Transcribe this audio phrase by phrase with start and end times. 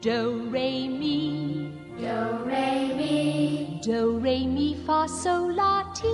[0.00, 1.72] Do, re, mi.
[1.98, 3.80] Do, re, mi.
[3.84, 6.06] Do, re, mi, fa, sol, la, ti.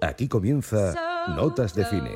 [0.00, 0.94] Aquí comienza
[1.34, 2.12] Notas de Cine,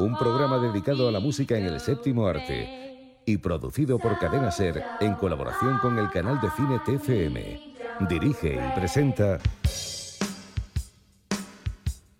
[0.00, 4.82] un programa dedicado a la música en el séptimo arte y producido por Cadena Ser
[4.98, 8.08] en colaboración con el canal de cine TFM.
[8.08, 9.38] Dirige y presenta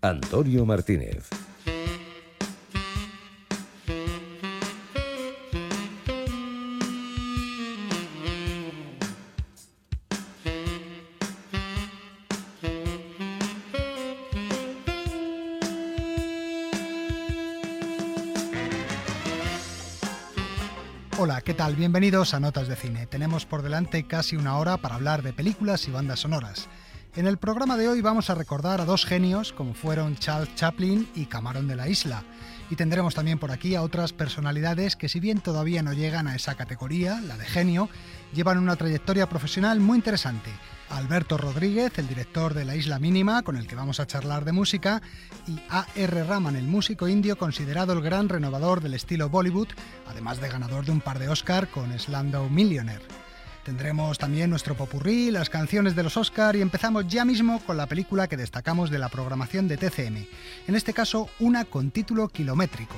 [0.01, 1.40] Antonio Martínez.
[21.81, 23.07] Bienvenidos a Notas de Cine.
[23.07, 26.69] Tenemos por delante casi una hora para hablar de películas y bandas sonoras.
[27.15, 31.09] En el programa de hoy vamos a recordar a dos genios como fueron Charles Chaplin
[31.15, 32.23] y Camarón de la Isla.
[32.69, 36.35] Y tendremos también por aquí a otras personalidades que si bien todavía no llegan a
[36.35, 37.89] esa categoría, la de genio,
[38.33, 40.51] llevan una trayectoria profesional muy interesante.
[40.89, 44.51] Alberto Rodríguez, el director de La Isla Mínima, con el que vamos a charlar de
[44.51, 45.01] música,
[45.47, 46.23] y A.R.
[46.25, 49.69] Rahman, el músico indio considerado el gran renovador del estilo Bollywood,
[50.07, 53.05] además de ganador de un par de Oscar con Slumdog Millionaire.
[53.63, 57.85] Tendremos también nuestro popurrí, las canciones de los Oscar y empezamos ya mismo con la
[57.85, 60.25] película que destacamos de la programación de TCM.
[60.67, 62.95] En este caso, una con título kilométrico,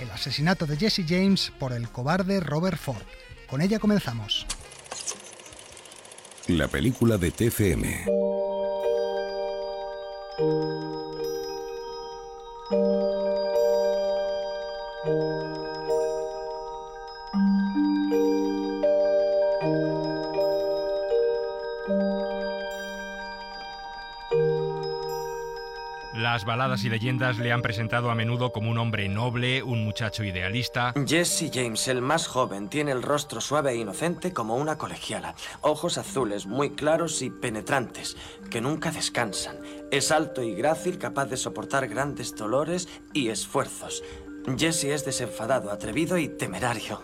[0.00, 3.02] El asesinato de Jesse James por el cobarde Robert Ford.
[3.48, 4.46] Con ella comenzamos.
[6.48, 8.04] La película de TFM.
[26.34, 30.24] Las baladas y leyendas le han presentado a menudo como un hombre noble, un muchacho
[30.24, 30.92] idealista.
[31.06, 35.36] Jesse James, el más joven, tiene el rostro suave e inocente como una colegiala.
[35.60, 38.16] Ojos azules, muy claros y penetrantes,
[38.50, 39.58] que nunca descansan.
[39.92, 44.02] Es alto y grácil, capaz de soportar grandes dolores y esfuerzos.
[44.58, 47.00] Jesse es desenfadado, atrevido y temerario.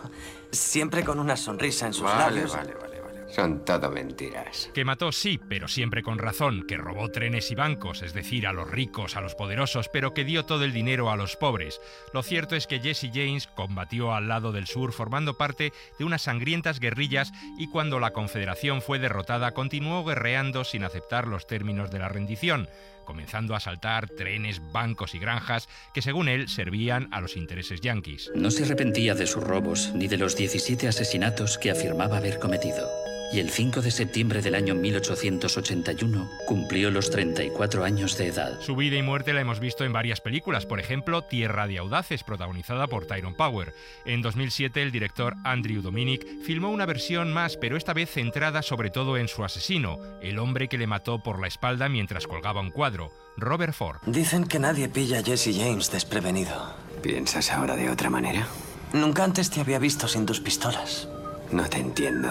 [0.51, 2.53] Siempre con una sonrisa en sus Vale, labios.
[2.53, 2.90] vale, vale, vale.
[3.31, 4.71] Son todo mentiras.
[4.75, 8.53] Que mató, sí, pero siempre con razón, que robó trenes y bancos, es decir, a
[8.53, 11.81] los ricos, a los poderosos, pero que dio todo el dinero a los pobres.
[12.13, 16.23] Lo cierto es que Jesse James combatió al lado del sur formando parte de unas
[16.23, 21.99] sangrientas guerrillas y cuando la Confederación fue derrotada continuó guerreando sin aceptar los términos de
[21.99, 22.69] la rendición,
[23.05, 28.31] comenzando a asaltar trenes, bancos y granjas que según él servían a los intereses yanquis.
[28.35, 32.89] No se arrepentía de sus robos ni de los 17 asesinatos que afirmaba haber cometido.
[33.33, 38.61] Y el 5 de septiembre del año 1881 cumplió los 34 años de edad.
[38.61, 42.25] Su vida y muerte la hemos visto en varias películas, por ejemplo, Tierra de Audaces,
[42.25, 43.73] protagonizada por Tyrone Power.
[44.05, 48.91] En 2007, el director Andrew Dominic filmó una versión más, pero esta vez centrada sobre
[48.91, 52.71] todo en su asesino, el hombre que le mató por la espalda mientras colgaba un
[52.73, 53.99] cuadro, Robert Ford.
[54.07, 56.75] Dicen que nadie pilla a Jesse James desprevenido.
[57.01, 58.49] ¿Piensas ahora de otra manera?
[58.93, 61.09] Nunca antes te había visto sin tus pistolas.
[61.53, 62.31] No te entiendo.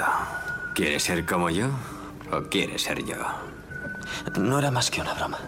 [0.74, 1.68] ¿Quieres ser como yo
[2.32, 3.16] o quieres ser yo?
[4.40, 5.40] No era más que una broma.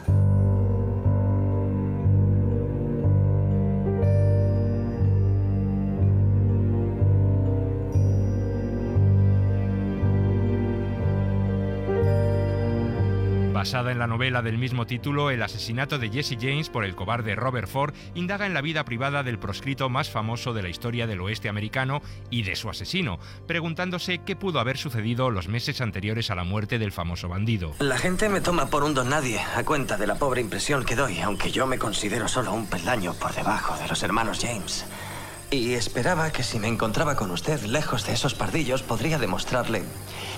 [13.62, 17.36] Basada en la novela del mismo título, el asesinato de Jesse James por el cobarde
[17.36, 21.22] Robert Ford indaga en la vida privada del proscrito más famoso de la historia del
[21.22, 22.02] oeste americano
[22.32, 26.80] y de su asesino, preguntándose qué pudo haber sucedido los meses anteriores a la muerte
[26.80, 27.76] del famoso bandido.
[27.78, 30.96] La gente me toma por un don nadie a cuenta de la pobre impresión que
[30.96, 34.88] doy, aunque yo me considero solo un peldaño por debajo de los hermanos James.
[35.53, 39.84] Y esperaba que si me encontraba con usted lejos de esos pardillos podría demostrarle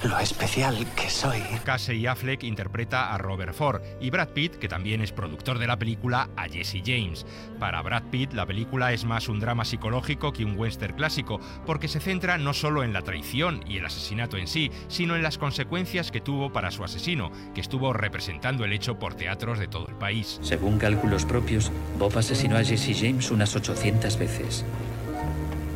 [0.03, 1.40] lo especial que soy.
[1.63, 5.78] Casey Affleck interpreta a Robert Ford y Brad Pitt, que también es productor de la
[5.78, 7.28] película, a Jesse James.
[7.59, 11.88] Para Brad Pitt, la película es más un drama psicológico que un western clásico, porque
[11.88, 15.38] se centra no solo en la traición y el asesinato en sí, sino en las
[15.38, 19.88] consecuencias que tuvo para su asesino, que estuvo representando el hecho por teatros de todo
[19.88, 20.39] el país.
[20.42, 24.66] Según cálculos propios, Bob asesinó a Jesse James unas 800 veces.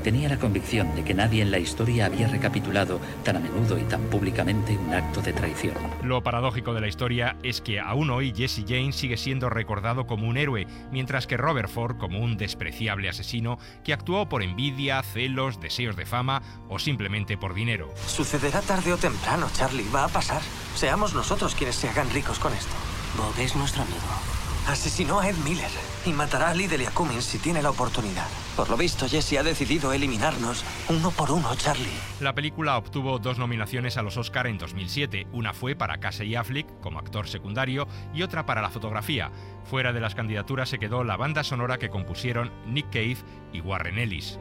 [0.08, 3.84] Tenía la convicción de que nadie en la historia había recapitulado tan a menudo y
[3.84, 5.76] tan públicamente un acto de traición.
[6.02, 10.30] Lo paradójico de la historia es que aún hoy Jesse James sigue siendo recordado como
[10.30, 15.60] un héroe, mientras que Robert Ford como un despreciable asesino que actuó por envidia, celos,
[15.60, 17.94] deseos de fama o simplemente por dinero.
[18.06, 19.90] Sucederá tarde o temprano, Charlie.
[19.94, 20.42] Va a pasar.
[20.74, 22.72] Seamos nosotros quienes se hagan ricos con esto.
[23.18, 24.37] Bob es nuestro amigo.
[24.68, 25.70] Asesinó a Ed Miller
[26.06, 28.28] y matará a Lidl y si tiene la oportunidad.
[28.58, 31.88] Por lo visto, Jesse ha decidido eliminarnos uno por uno, Charlie.
[32.20, 35.28] La película obtuvo dos nominaciones a los Oscar en 2007.
[35.32, 39.32] Una fue para Casey Affleck como actor secundario y otra para la fotografía.
[39.64, 43.18] Fuera de las candidaturas se quedó la banda sonora que compusieron Nick Cave
[43.54, 44.38] y Warren Ellis.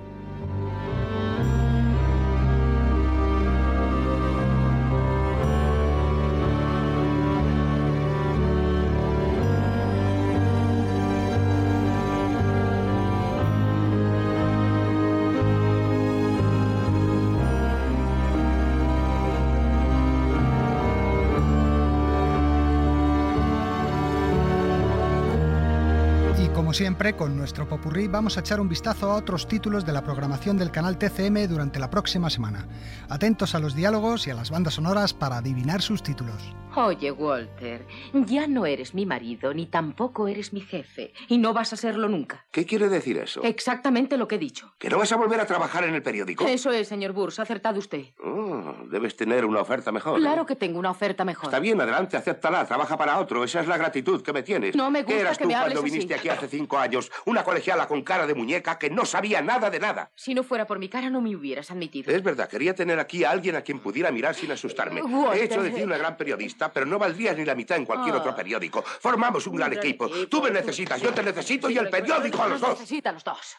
[26.77, 30.59] Siempre, con nuestro popurrí vamos a echar un vistazo a otros títulos de la programación
[30.59, 32.69] del canal TCM durante la próxima semana.
[33.09, 36.55] Atentos a los diálogos y a las bandas sonoras para adivinar sus títulos.
[36.77, 41.15] Oye, Walter, ya no eres mi marido ni tampoco eres mi jefe.
[41.29, 42.45] Y no vas a serlo nunca.
[42.51, 43.43] ¿Qué quiere decir eso?
[43.43, 44.75] Exactamente lo que he dicho.
[44.79, 46.47] ¿Que no vas a volver a trabajar en el periódico?
[46.47, 47.39] Eso es, señor Burs.
[47.39, 48.05] Ha acertado usted.
[48.23, 50.21] Oh, debes tener una oferta mejor.
[50.21, 51.47] Claro que tengo una oferta mejor.
[51.47, 52.67] Está bien, adelante, acéptala.
[52.67, 53.43] Trabaja para otro.
[53.43, 54.77] Esa es la gratitud que me tienes.
[54.77, 56.29] No me gusta ¿Qué eras que tú me cuando hables viniste así?
[56.29, 57.13] aquí hace cinco años?
[57.27, 60.11] Una colegiala con cara de muñeca que no sabía nada de nada.
[60.17, 62.13] Si no fuera por mi cara, no me hubieras admitido.
[62.13, 65.03] Es verdad, quería tener aquí a alguien a quien pudiera mirar sin asustarme.
[65.03, 65.41] Walter.
[65.41, 68.15] He hecho de ti una gran periodista, pero no valdrías ni la mitad en cualquier
[68.17, 68.19] Ah.
[68.19, 68.83] otro periódico.
[68.83, 70.07] Formamos un gran equipo.
[70.07, 70.27] equipo.
[70.29, 72.71] Tú me necesitas, yo te necesito y el periódico a los dos.
[72.81, 73.57] necesita a los dos.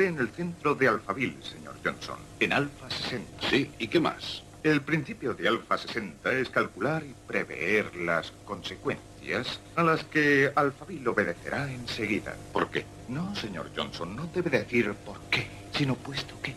[0.00, 3.48] Usted en el centro de Alphaville, señor Johnson, en Alfa 60.
[3.50, 4.42] Sí, ¿y qué más?
[4.62, 11.08] El principio de Alfa 60 es calcular y prever las consecuencias a las que Alphaville
[11.08, 12.34] obedecerá enseguida.
[12.52, 12.84] ¿Por qué?
[13.08, 16.54] No, señor Johnson, no debe decir por qué, sino puesto que.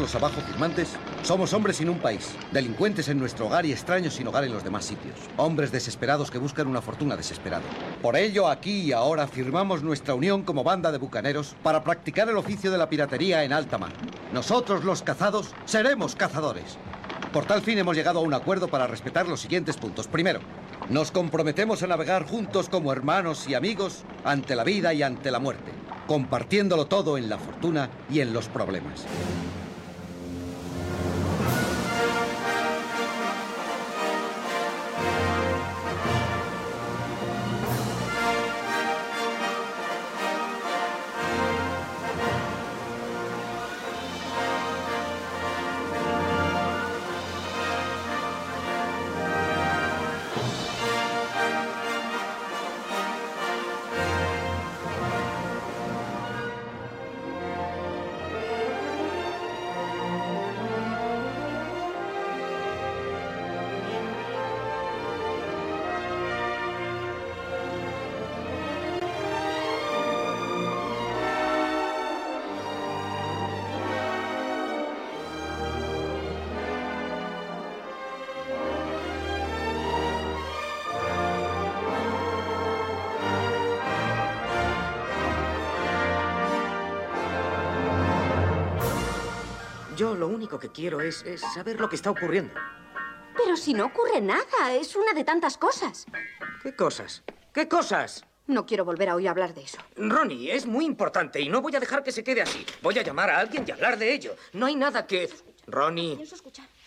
[0.00, 4.26] Los abajo firmantes, somos hombres sin un país, delincuentes en nuestro hogar y extraños sin
[4.26, 5.14] hogar en los demás sitios.
[5.36, 7.62] Hombres desesperados que buscan una fortuna desesperada.
[8.00, 12.36] Por ello, aquí y ahora firmamos nuestra unión como banda de bucaneros para practicar el
[12.36, 13.92] oficio de la piratería en alta mar.
[14.32, 16.78] Nosotros, los cazados, seremos cazadores.
[17.32, 20.08] Por tal fin hemos llegado a un acuerdo para respetar los siguientes puntos.
[20.08, 20.40] Primero,
[20.88, 25.38] nos comprometemos a navegar juntos como hermanos y amigos ante la vida y ante la
[25.38, 25.70] muerte,
[26.06, 29.06] compartiéndolo todo en la fortuna y en los problemas.
[90.50, 92.52] Único que quiero es, es saber lo que está ocurriendo.
[93.36, 96.06] Pero si no ocurre nada, es una de tantas cosas.
[96.62, 97.22] ¿Qué cosas?
[97.54, 98.24] ¿Qué cosas?
[98.48, 99.78] No quiero volver a oír hablar de eso.
[99.96, 102.66] Ronnie, es muy importante y no voy a dejar que se quede así.
[102.82, 104.34] Voy a llamar a alguien y hablar de ello.
[104.52, 105.30] No hay nada que...
[105.68, 106.18] Ronnie,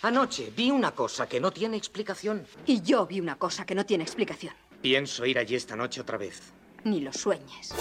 [0.01, 2.45] anoche vi una cosa que no tiene explicación.
[2.65, 4.53] Y yo vi una cosa que no tiene explicación.
[4.81, 6.51] Pienso ir allí esta noche otra vez.
[6.83, 7.73] Ni lo sueñes.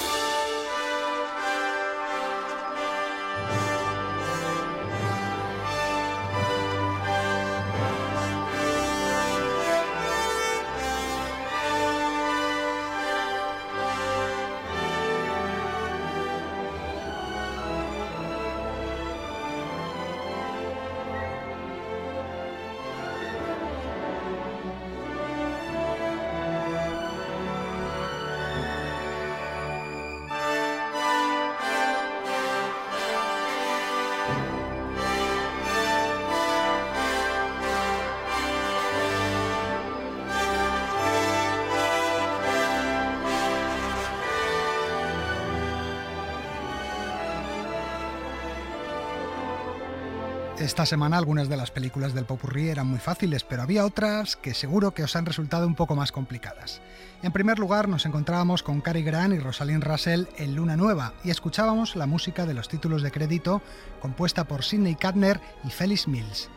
[50.72, 54.54] Esta semana algunas de las películas del Popurrí eran muy fáciles, pero había otras que
[54.54, 56.80] seguro que os han resultado un poco más complicadas.
[57.22, 61.30] En primer lugar, nos encontrábamos con Cary Grant y Rosalind Russell en Luna Nueva y
[61.30, 63.60] escuchábamos la música de los títulos de crédito
[64.00, 66.48] compuesta por Sidney Cadner y Felix Mills.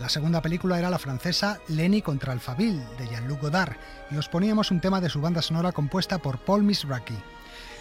[0.00, 3.76] La segunda película era la francesa Lenny contra Alphaville de Jean-Luc Godard
[4.10, 7.14] y os poníamos un tema de su banda sonora compuesta por Paul Misraki.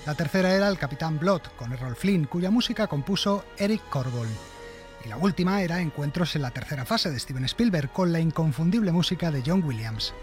[0.05, 4.29] La tercera era El Capitán Blood con Errol Flynn, cuya música compuso Eric Corgol.
[5.05, 8.91] Y la última era Encuentros en la tercera fase de Steven Spielberg con la inconfundible
[8.91, 10.13] música de John Williams.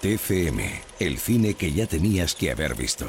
[0.00, 0.60] TCM,
[0.98, 3.06] el cine que ya tenías que haber visto.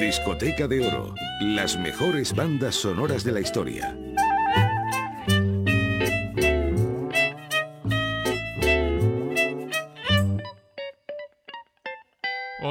[0.00, 3.96] Discoteca de Oro, las mejores bandas sonoras de la historia.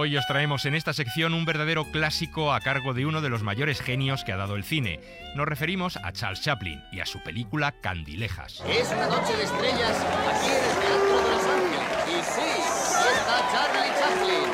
[0.07, 3.43] Hoy os traemos en esta sección un verdadero clásico a cargo de uno de los
[3.43, 5.01] mayores genios que ha dado el cine.
[5.35, 8.63] Nos referimos a Charles Chaplin y a su película Candilejas.
[8.69, 9.97] Es una noche de estrellas
[10.31, 12.07] aquí en el Teatro de Los Ángeles.
[12.07, 12.49] Y sí,
[13.17, 14.47] está Charlie Chaplin.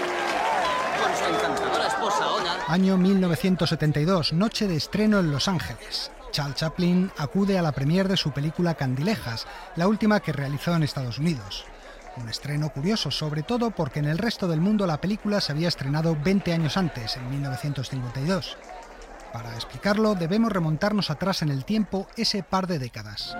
[1.04, 2.58] Con su encantadora esposa Ona.
[2.68, 6.12] Año 1972, noche de estreno en Los Ángeles.
[6.32, 9.46] Charles Chaplin acude a la premier de su película Candilejas,
[9.76, 11.68] la última que realizó en Estados Unidos.
[12.15, 15.67] Un estreno curioso, sobre todo porque en el resto del mundo la película se había
[15.67, 18.58] estrenado 20 años antes, en 1952.
[19.32, 23.36] Para explicarlo, debemos remontarnos atrás en el tiempo ese par de décadas.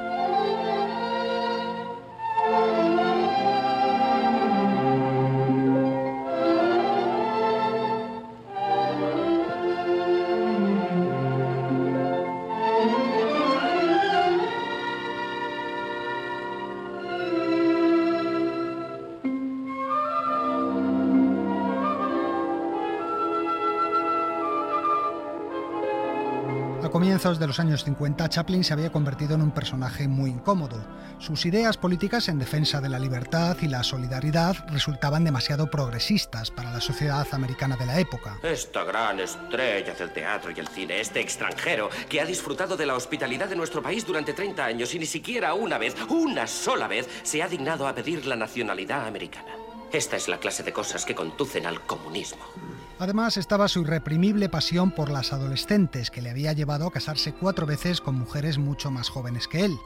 [27.24, 30.86] De los años 50, Chaplin se había convertido en un personaje muy incómodo.
[31.20, 36.74] Sus ideas políticas en defensa de la libertad y la solidaridad resultaban demasiado progresistas para
[36.74, 38.40] la sociedad americana de la época.
[38.44, 42.96] Esta gran estrella del teatro y el cine, este extranjero que ha disfrutado de la
[42.96, 47.08] hospitalidad de nuestro país durante 30 años y ni siquiera una vez, una sola vez,
[47.24, 49.63] se ha dignado a pedir la nacionalidad americana.
[49.94, 52.44] Esta es la clase de cosas que conducen al comunismo.
[52.98, 57.68] Además estaba su irreprimible pasión por las adolescentes, que le había llevado a casarse cuatro
[57.68, 59.78] veces con mujeres mucho más jóvenes que él.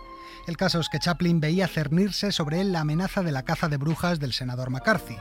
[0.47, 3.75] El caso es que Chaplin veía cernirse sobre él la amenaza de la caza de
[3.75, 5.17] brujas del senador McCarthy.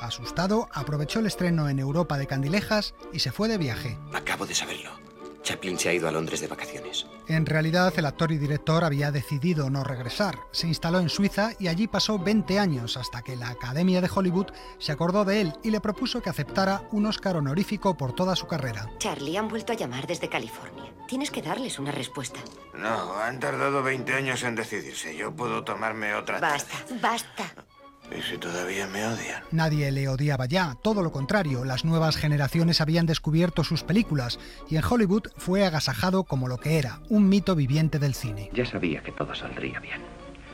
[0.00, 3.98] Asustado, aprovechó el estreno en Europa de Candilejas y se fue de viaje.
[4.14, 5.11] Acabo de saberlo.
[5.42, 7.06] Chaplin se ha ido a Londres de vacaciones.
[7.28, 10.38] En realidad, el actor y director había decidido no regresar.
[10.50, 14.52] Se instaló en Suiza y allí pasó 20 años hasta que la Academia de Hollywood
[14.78, 18.46] se acordó de él y le propuso que aceptara un Oscar honorífico por toda su
[18.46, 18.88] carrera.
[18.98, 20.92] Charlie, han vuelto a llamar desde California.
[21.08, 22.40] Tienes que darles una respuesta.
[22.74, 25.16] No, han tardado 20 años en decidirse.
[25.16, 26.40] Yo puedo tomarme otra.
[26.40, 27.54] Basta, basta.
[28.16, 29.42] ¿Y si todavía me odian?
[29.50, 34.38] Nadie le odiaba ya, todo lo contrario, las nuevas generaciones habían descubierto sus películas
[34.68, 38.50] y en Hollywood fue agasajado como lo que era, un mito viviente del cine.
[38.52, 40.00] Ya sabía que todo saldría bien.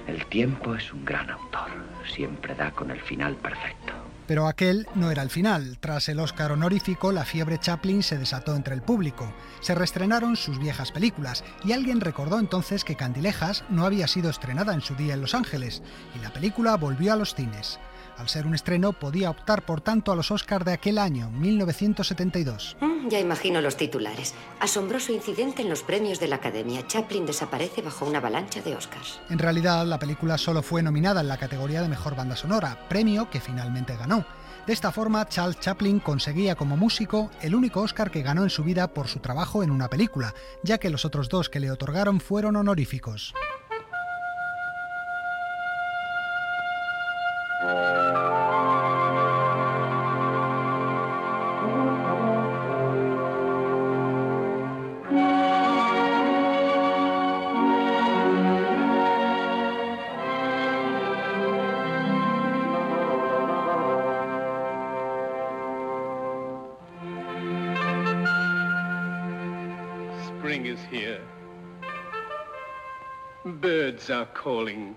[0.07, 1.69] El tiempo es un gran autor,
[2.15, 3.93] siempre da con el final perfecto.
[4.29, 5.79] Pero aquel no era el final.
[5.81, 9.33] Tras el Oscar honorífico, la fiebre Chaplin se desató entre el público.
[9.61, 14.75] Se reestrenaron sus viejas películas y alguien recordó entonces que Candilejas no había sido estrenada
[14.75, 15.83] en su día en Los Ángeles
[16.15, 17.81] y la película volvió a los cines.
[18.19, 22.77] Al ser un estreno, podía optar por tanto a los Oscars de aquel año, 1972.
[22.81, 24.35] Mm, ya imagino los titulares.
[24.59, 26.85] Asombroso incidente en los premios de la Academia.
[26.85, 29.21] Chaplin desaparece bajo una avalancha de Oscars.
[29.31, 33.31] En realidad, la película solo fue nominada en la categoría de Mejor Banda Sonora, premio
[33.31, 34.27] que finalmente ganó.
[34.67, 38.65] De esta forma, Charles Chaplin conseguía como músico el único Oscar que ganó en su
[38.65, 40.35] vida por su trabajo en una película,
[40.65, 43.33] ya que los otros dos que le otorgaron fueron honoríficos.
[74.19, 74.97] Are calling.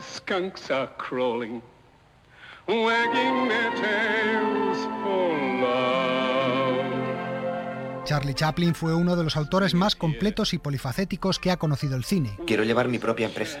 [0.00, 1.62] Skunks are crawling,
[2.66, 6.80] wagging their tails for love.
[8.04, 12.02] Charlie Chaplin fue uno de los autores más completos y polifacéticos que ha conocido el
[12.02, 12.36] cine.
[12.46, 13.60] Quiero llevar mi propia empresa.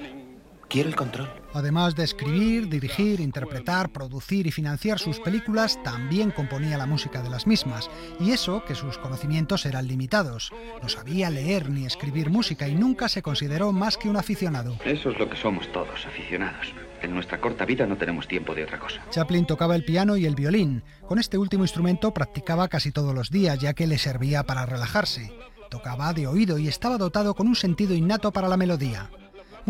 [0.70, 1.28] Quiero el control.
[1.52, 7.28] Además de escribir, dirigir, interpretar, producir y financiar sus películas, también componía la música de
[7.28, 7.90] las mismas.
[8.20, 10.52] Y eso que sus conocimientos eran limitados.
[10.80, 14.76] No sabía leer ni escribir música y nunca se consideró más que un aficionado.
[14.84, 16.72] Eso es lo que somos todos, aficionados.
[17.02, 19.02] En nuestra corta vida no tenemos tiempo de otra cosa.
[19.10, 20.84] Chaplin tocaba el piano y el violín.
[21.08, 25.32] Con este último instrumento practicaba casi todos los días, ya que le servía para relajarse.
[25.68, 29.10] Tocaba de oído y estaba dotado con un sentido innato para la melodía.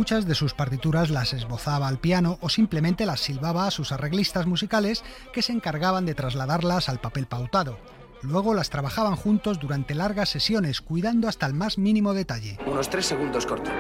[0.00, 4.47] Muchas de sus partituras las esbozaba al piano o simplemente las silbaba a sus arreglistas
[4.47, 7.76] musicales que se encargaban de trasladarlas al papel pautado.
[8.23, 12.57] Luego las trabajaban juntos durante largas sesiones, cuidando hasta el más mínimo detalle.
[12.64, 13.71] Unos tres segundos corto.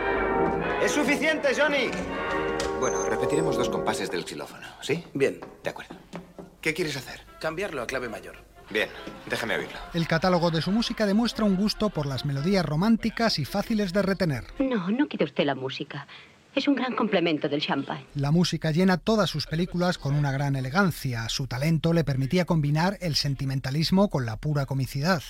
[0.84, 1.90] ¡Es suficiente, Johnny!
[2.80, 5.02] Bueno, repetiremos dos compases del xilófono, ¿sí?
[5.14, 5.40] Bien.
[5.64, 5.94] De acuerdo.
[6.60, 7.22] ¿Qué quieres hacer?
[7.40, 8.49] Cambiarlo a clave mayor.
[8.70, 8.88] Bien,
[9.28, 9.78] déjame oírlo.
[9.94, 14.02] El catálogo de su música demuestra un gusto por las melodías románticas y fáciles de
[14.02, 14.44] retener.
[14.58, 16.06] No, no quiere usted la música.
[16.54, 18.06] Es un gran complemento del champagne.
[18.14, 21.28] La música llena todas sus películas con una gran elegancia.
[21.28, 25.22] Su talento le permitía combinar el sentimentalismo con la pura comicidad.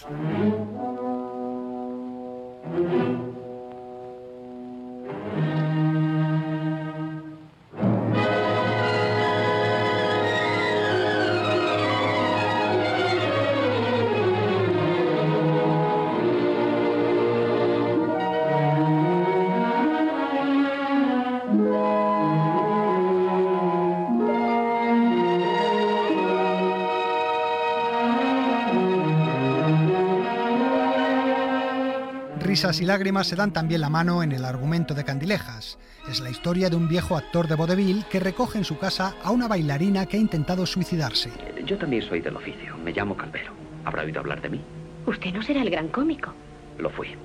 [32.61, 35.79] Risas y lágrimas se dan también la mano en el argumento de Candilejas.
[36.11, 39.31] Es la historia de un viejo actor de vodevil que recoge en su casa a
[39.31, 41.31] una bailarina que ha intentado suicidarse.
[41.65, 43.55] Yo también soy del oficio, me llamo Calvero.
[43.87, 44.61] ¿Habrá oído hablar de mí?
[45.07, 46.35] Usted no será el gran cómico.
[46.77, 47.17] Lo fui.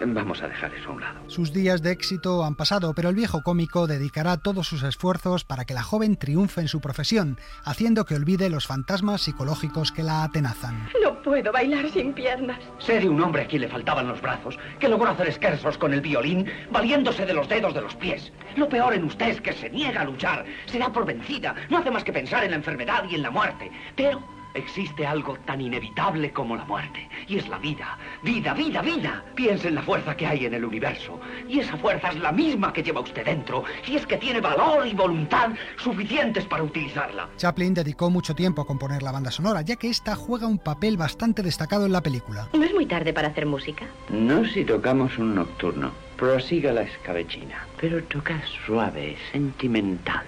[0.00, 1.20] Vamos a dejar eso a un lado.
[1.28, 5.64] Sus días de éxito han pasado, pero el viejo cómico dedicará todos sus esfuerzos para
[5.64, 10.24] que la joven triunfe en su profesión, haciendo que olvide los fantasmas psicológicos que la
[10.24, 10.88] atenazan.
[11.02, 12.58] No puedo bailar sin piernas.
[12.78, 15.92] Sé de un hombre a quien le faltaban los brazos, que logró hacer esquersos con
[15.92, 18.32] el violín, valiéndose de los dedos de los pies.
[18.56, 21.78] Lo peor en usted es que se niega a luchar, se da por vencida, no
[21.78, 23.70] hace más que pensar en la enfermedad y en la muerte.
[23.96, 27.98] Pero Existe algo tan inevitable como la muerte, y es la vida.
[28.22, 29.24] Vida, vida, vida.
[29.34, 32.72] Piense en la fuerza que hay en el universo, y esa fuerza es la misma
[32.72, 37.28] que lleva usted dentro, y es que tiene valor y voluntad suficientes para utilizarla.
[37.36, 40.96] Chaplin dedicó mucho tiempo a componer la banda sonora, ya que esta juega un papel
[40.96, 42.48] bastante destacado en la película.
[42.52, 43.86] ¿No es muy tarde para hacer música?
[44.08, 45.90] No si tocamos un nocturno.
[46.16, 50.24] Prosiga la escabechina, pero toca suave, sentimental.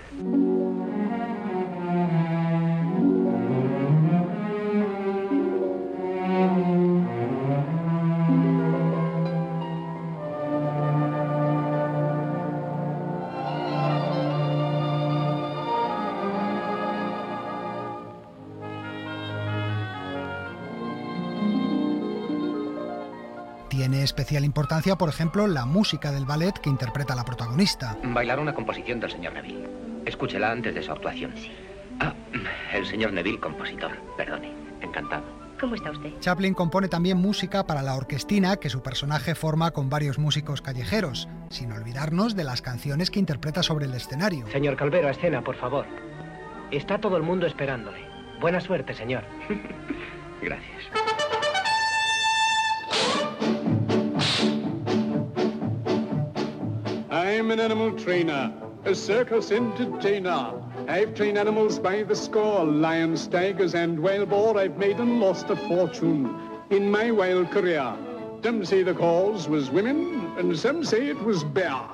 [24.57, 27.95] Importancia, por ejemplo, la música del ballet que interpreta la protagonista.
[28.03, 29.69] Bailar una composición del señor Neville.
[30.07, 31.35] Escúchela antes de su actuación.
[32.01, 32.15] Ah,
[32.73, 33.91] el señor Neville, compositor.
[34.17, 34.51] Perdone.
[34.81, 35.25] Encantado.
[35.61, 36.11] ¿Cómo está usted?
[36.21, 41.29] Chaplin compone también música para la orquestina que su personaje forma con varios músicos callejeros,
[41.51, 44.47] sin olvidarnos de las canciones que interpreta sobre el escenario.
[44.47, 45.85] Señor Calvero, a escena, por favor.
[46.71, 47.99] Está todo el mundo esperándole.
[48.41, 49.23] Buena suerte, señor.
[50.41, 51.06] Gracias.
[57.47, 58.53] I'm an animal trainer,
[58.85, 60.61] a circus entertainer.
[60.89, 64.59] I've trained animals by the score, lions, tigers, and wild boar.
[64.59, 66.37] I've made and lost a fortune
[66.71, 67.97] in my wild career.
[68.43, 71.87] Some say the cause was women, and some say it was bear.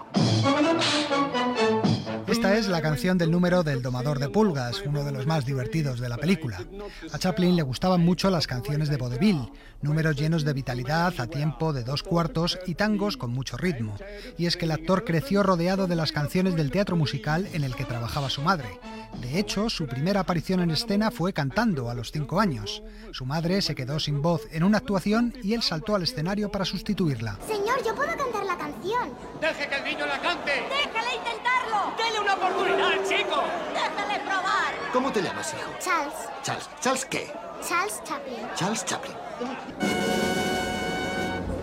[2.33, 6.01] Esta es la canción del número del Domador de Pulgas, uno de los más divertidos
[6.01, 6.65] de la película.
[7.13, 11.75] A Chaplin le gustaban mucho las canciones de Vaudeville, números llenos de vitalidad, a tiempo
[11.75, 13.99] de dos cuartos y tangos con mucho ritmo.
[14.39, 17.77] Y es que el actor creció rodeado de las canciones del teatro musical en el
[17.77, 18.81] que trabajaba su madre.
[19.21, 22.83] De hecho, su primera aparición en escena fue cantando a los cinco años.
[23.13, 26.65] Su madre se quedó sin voz en una actuación y él saltó al escenario para
[26.65, 27.39] sustituirla.
[27.47, 28.32] Señor, yo puedo cantar
[28.63, 29.17] canción.
[29.41, 30.53] ¡Deje que el niño la cante!
[30.53, 31.93] ¡Déjale intentarlo!
[31.99, 33.43] ¡Dele una oportunidad, chico!
[33.75, 34.73] ¡Déjale probar!
[34.93, 35.71] ¿Cómo te llamas, hijo?
[35.81, 36.15] Charles.
[36.43, 36.69] Charles.
[36.81, 37.33] ¿Charles qué?
[37.67, 38.49] Charles Chaplin.
[38.55, 39.17] Charles Chaplin.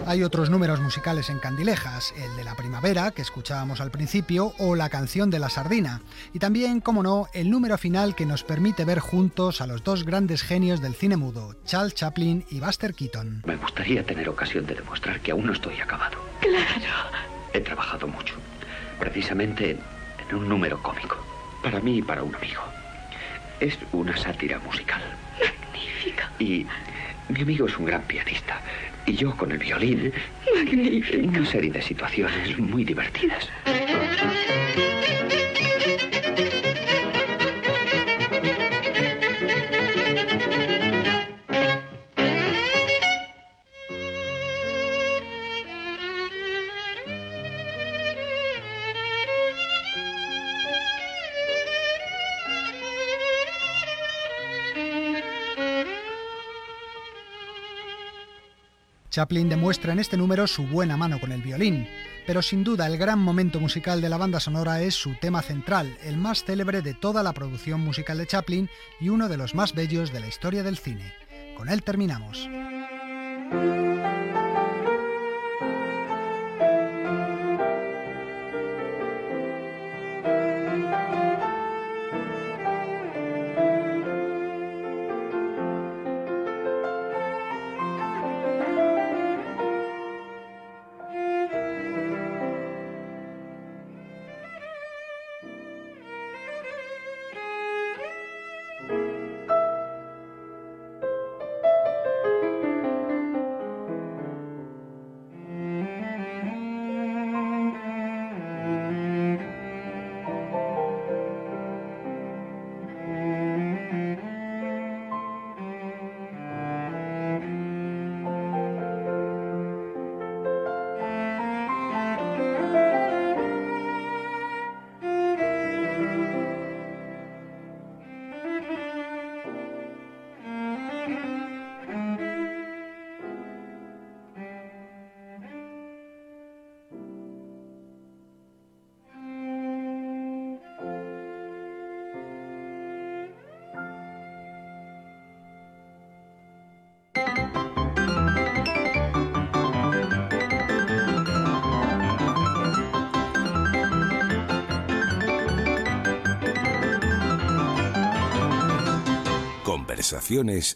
[0.10, 4.76] Hay otros números musicales en Candilejas, el de la primavera, que escuchábamos al principio, o
[4.76, 6.02] la canción de la sardina.
[6.34, 10.06] Y también, como no, el número final que nos permite ver juntos a los dos
[10.06, 13.44] grandes genios del cine mudo, Charles Chaplin y Buster Keaton.
[13.46, 16.18] Me gustaría tener ocasión de demostrar que aún no estoy acabado.
[16.40, 17.12] Claro.
[17.54, 18.34] He trabajado mucho,
[19.00, 19.78] precisamente
[20.28, 21.18] en, un número cómico,
[21.62, 22.64] para mí y para un amigo.
[23.60, 25.04] Es una sátira musical.
[25.40, 26.32] Magnífica.
[26.40, 26.66] Y
[27.28, 28.60] mi amigo es un gran pianista.
[29.10, 30.14] Y yo con el violín.
[30.56, 31.28] Magnífico.
[31.28, 33.50] Una serie de situaciones muy divertidas.
[59.10, 61.88] Chaplin demuestra en este número su buena mano con el violín,
[62.28, 65.98] pero sin duda el gran momento musical de la banda sonora es su tema central,
[66.04, 68.70] el más célebre de toda la producción musical de Chaplin
[69.00, 71.14] y uno de los más bellos de la historia del cine.
[71.58, 72.48] Con él terminamos.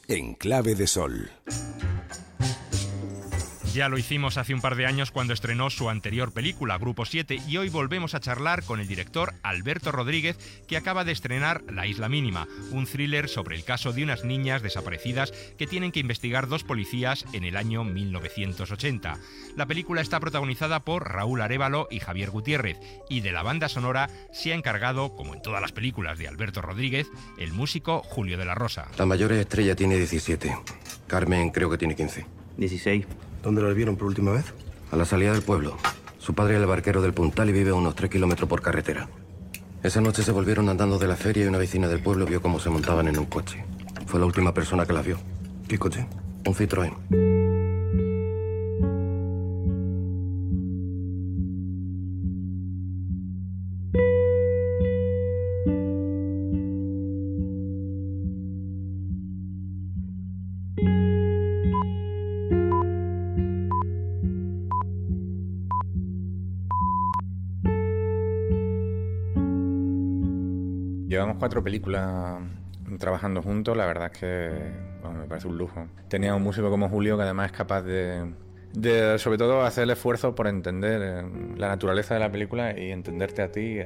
[0.08, 1.30] En clave de sol.
[3.74, 7.42] Ya lo hicimos hace un par de años cuando estrenó su anterior película, Grupo 7,
[7.48, 11.88] y hoy volvemos a charlar con el director Alberto Rodríguez, que acaba de estrenar La
[11.88, 16.48] Isla Mínima, un thriller sobre el caso de unas niñas desaparecidas que tienen que investigar
[16.48, 19.18] dos policías en el año 1980.
[19.56, 22.78] La película está protagonizada por Raúl Arevalo y Javier Gutiérrez,
[23.10, 26.62] y de la banda sonora se ha encargado, como en todas las películas de Alberto
[26.62, 27.08] Rodríguez,
[27.40, 28.88] el músico Julio de la Rosa.
[29.00, 30.56] La mayor estrella tiene 17.
[31.08, 32.43] Carmen creo que tiene 15.
[32.58, 33.06] 16.
[33.42, 34.46] ¿Dónde la vieron por última vez?
[34.92, 35.78] A la salida del pueblo.
[36.18, 39.10] Su padre es el barquero del Puntal y vive a unos 3 kilómetros por carretera.
[39.84, 42.60] Esa noche se volvieron andando de la feria y una vecina del pueblo vio cómo
[42.60, 43.66] se montaban en un coche.
[44.06, 45.18] Fue la última persona que la vio.
[45.68, 46.08] ¿Qué coche?
[46.46, 47.43] Un Citroën.
[71.44, 72.40] Cuatro películas
[73.00, 74.50] trabajando juntos, la verdad es que
[75.02, 75.90] bueno, me parece un lujo.
[76.08, 78.32] Tenía un músico como Julio que además es capaz de,
[78.72, 81.24] de, sobre todo, hacer el esfuerzo por entender eh,
[81.58, 83.86] la naturaleza de la película y entenderte a ti eh,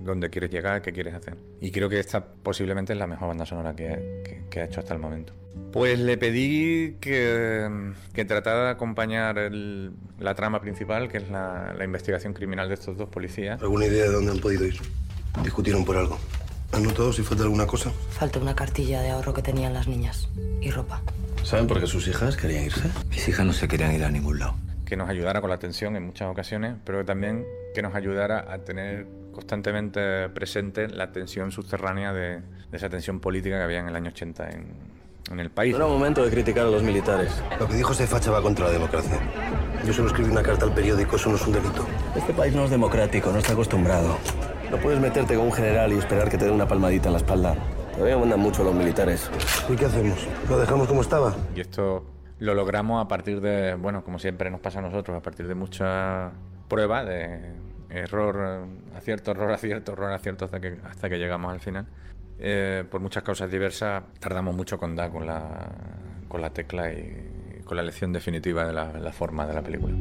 [0.00, 1.36] dónde quieres llegar, qué quieres hacer.
[1.60, 4.94] Y creo que esta posiblemente es la mejor banda sonora que, que, ha hecho hasta
[4.94, 5.32] el momento.
[5.70, 9.36] Pues le pedí que, que tratara de acompañar
[10.18, 13.62] la trama principal, que es la, la investigación criminal de estos dos policías.
[13.62, 14.74] ¿Alguna idea de dónde han podido ir?
[15.44, 16.18] ¿Discutieron por algo?
[16.72, 17.90] ¿Han notado si falta alguna cosa?
[18.10, 20.28] Falta una cartilla de ahorro que tenían las niñas
[20.60, 21.02] y ropa.
[21.42, 22.90] ¿Saben por qué sus hijas querían irse?
[23.08, 24.56] Mis hijas no se querían ir a ningún lado.
[24.84, 28.58] Que nos ayudara con la atención en muchas ocasiones, pero también que nos ayudara a
[28.58, 32.40] tener constantemente presente la tensión subterránea de,
[32.72, 34.66] esa tensión política que había en el año 80 en,
[35.30, 35.72] en el país.
[35.72, 37.30] No era momento de criticar a los militares.
[37.60, 39.20] Lo que dijo ese facha va contra la democracia.
[39.84, 41.86] Yo solo escribí una carta al periódico, eso no es un delito.
[42.16, 44.18] Este país no es democrático, no está acostumbrado.
[44.70, 47.18] No puedes meterte con un general y esperar que te dé una palmadita en la
[47.18, 47.54] espalda.
[47.92, 49.30] Todavía mandan mucho los militares.
[49.68, 50.26] ¿Y qué hacemos?
[50.48, 51.36] ¿Lo dejamos como estaba?
[51.54, 52.04] Y esto
[52.40, 55.54] lo logramos a partir de, bueno, como siempre nos pasa a nosotros, a partir de
[55.54, 56.32] mucha
[56.68, 57.52] prueba, de
[57.90, 61.86] error, acierto, error, acierto, error, acierto, hasta que, hasta que llegamos al final.
[62.38, 65.70] Eh, por muchas causas diversas, tardamos mucho con dar con la,
[66.28, 69.94] con la tecla y con la lección definitiva de la forma de la película.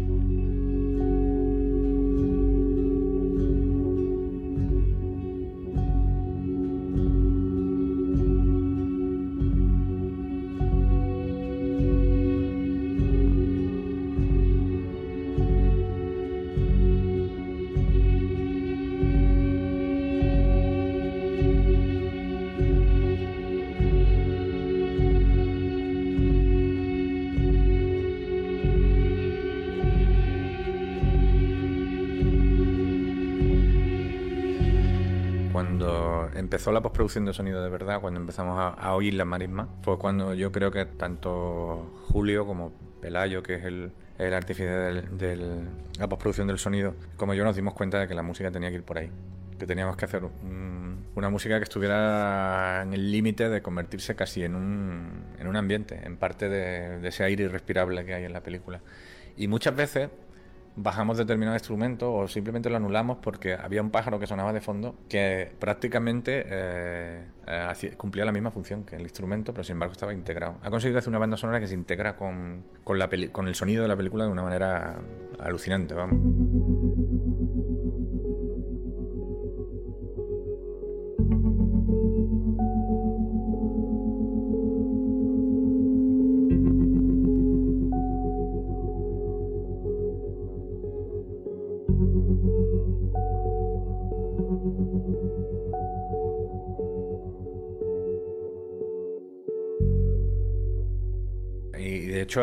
[36.66, 40.34] Empezó la postproducción de sonido de verdad, cuando empezamos a, oír la marisma, fue cuando
[40.34, 45.64] yo creo que tanto Julio como Pelayo, que es el, el artífice de
[46.00, 48.78] la postproducción del sonido, como yo nos dimos cuenta de que la música tenía que
[48.78, 49.12] ir por ahí.
[49.60, 50.24] Que teníamos que hacer
[51.14, 56.02] una música que estuviera en el límite de convertirse casi en un, en un ambiente,
[56.04, 58.82] en parte de, de ese aire irrespirable que hay en la película.
[59.38, 60.10] Y muchas veces
[60.76, 64.96] bajamos determinado instrumento o simplemente lo anulamos porque había un pájaro que sonaba de fondo
[65.10, 70.14] que prácticamente eh, eh, cumplía la misma función que el instrumento, pero sin embargo estaba
[70.14, 70.58] integrado.
[70.62, 73.84] Ha conseguido hacer una banda sonora que se integra con, con, la con el sonido
[73.84, 75.00] de la película de una manera
[75.40, 76.95] alucinante, vamos.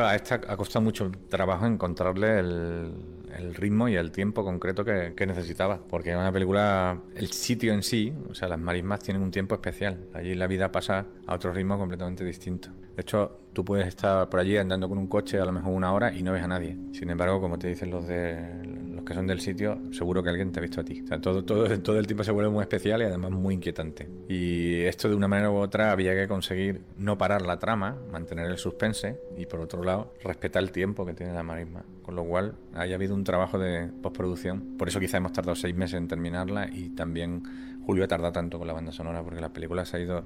[0.01, 5.27] A esta ha costado mucho trabajo encontrarle el, ritmo y el tiempo concreto que, que,
[5.27, 5.81] necesitaba.
[5.89, 9.55] Porque en una película, el sitio en sí, o sea, las marismas tienen un tiempo
[9.55, 10.07] especial.
[10.15, 12.69] Allí la vida pasa a otro ritmo completamente distinto.
[12.95, 15.93] De hecho, tú puedes estar por allí andando con un coche a lo mejor una
[15.93, 16.77] hora y no ves a nadie.
[16.93, 20.53] Sin embargo, como te dicen los de los que son del sitio, seguro que alguien
[20.53, 21.03] te ha visto a ti.
[21.05, 24.09] O sea, todo, todo, todo el tiempo se vuelve muy especial y además muy inquietante.
[24.29, 28.51] Y esto de una manera u otra había que conseguir no parar la trama, mantener
[28.51, 31.85] el suspense y por otro lado respetar el tiempo que tiene la marisma.
[32.03, 34.77] Con lo cual haya habido un trabajo de postproducción.
[34.79, 37.43] Por eso quizá hemos tardado seis meses en terminarla y también
[37.85, 40.25] Julio ha tardado tanto con la banda sonora porque la película se ha ido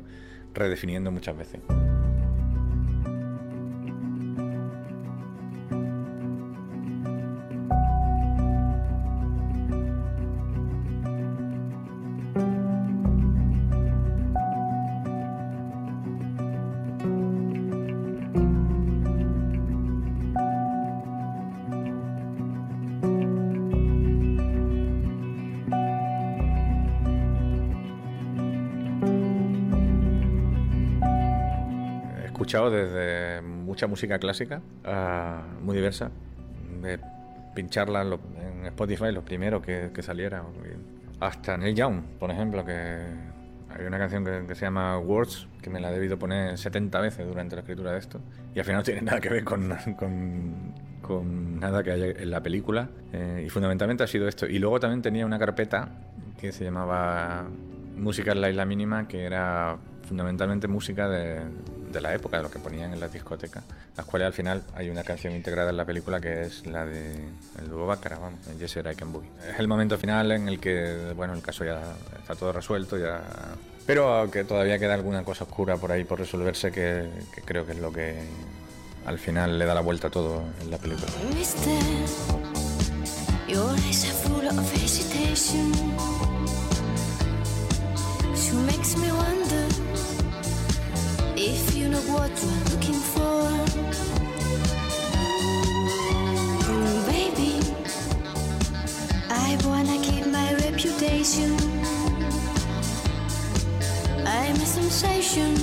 [0.54, 1.60] redefiniendo muchas veces.
[32.46, 36.12] Escuchado desde mucha música clásica, uh, muy diversa,
[36.80, 37.00] de
[37.56, 38.12] pincharla en,
[38.61, 40.44] en Spotify, los primeros que, que saliera,
[41.18, 42.98] hasta Neil Young, por ejemplo, que
[43.68, 47.26] hay una canción que, se llama Words, que me la he debido poner 70 veces
[47.26, 48.20] durante la escritura de esto,
[48.54, 52.30] y al final no tiene nada que ver con, con, con nada que haya en
[52.30, 54.46] la película, eh, y fundamentalmente ha sido esto.
[54.46, 55.88] Y luego también tenía una carpeta
[56.40, 57.48] que se llamaba
[57.96, 61.40] Música en la Isla Mínima, que era fundamentalmente música de,
[61.92, 63.64] de la época, de lo que ponían en las discotecas,
[63.96, 67.14] las cuales al final hay una canción integrada en la película que es la de
[67.59, 69.31] el dúo Baccara, vamos, Jesse I Boogie.
[69.49, 71.81] Es el momento final en el que, bueno, el caso ya
[72.18, 73.22] está todo resuelto, ya...
[73.87, 77.09] Pero que todavía queda alguna cosa oscura por ahí por resolverse que,
[77.44, 78.16] creo que es lo que
[79.07, 81.07] al final le da la vuelta a todo en la película.
[89.16, 90.15] wonder
[91.48, 93.42] if you know what you're looking for.
[96.66, 97.52] Mm, baby,
[99.30, 101.56] I wanna keep my reputation.
[104.26, 105.54] I'm a sensation.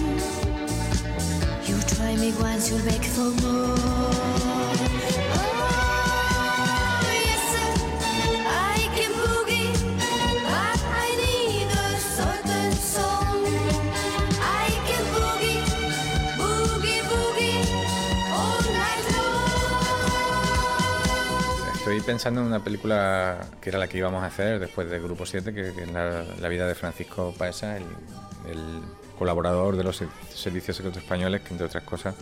[1.67, 5.22] You try me once, you'll beg for more.
[21.93, 25.27] Estoy pensando en una película que era la que íbamos a hacer después de Grupo
[25.27, 27.83] 7, que, es la, vida de Francisco Paesa, el,
[29.19, 32.15] colaborador de los se- servicios secretos españoles, que entre otras cosas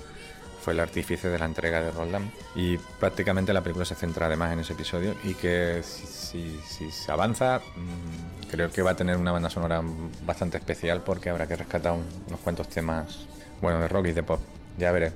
[0.61, 2.29] fue el artífice de la entrega de Roldán.
[2.53, 7.09] Y prácticamente la película se centra además en ese episodio y que si, si- se
[7.09, 9.81] avanza, mm, creo que va a tener una banda sonora
[10.25, 13.19] bastante especial porque habrá que rescatar un- unos cuantos temas,
[13.61, 14.41] bueno, de rock y de pop.
[14.77, 15.13] Ya veré.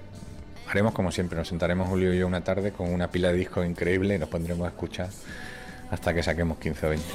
[0.69, 3.65] Haremos como siempre, nos sentaremos Julio y yo una tarde con una pila de discos
[3.65, 5.10] increíble y nos pondremos a escuchar
[5.91, 7.06] hasta que saquemos 15 o 20.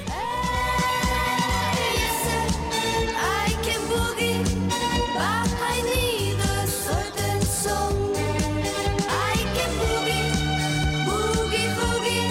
[3.12, 4.42] I can boogie,
[5.14, 8.14] but I need a certain song.
[8.16, 10.32] I can boogie,
[11.04, 12.30] boogie, boogie